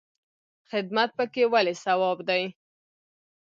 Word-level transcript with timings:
خدمت 0.69 1.09
پکې 1.17 1.43
ولې 1.53 1.73
ثواب 1.83 2.17
دی؟ 2.29 2.43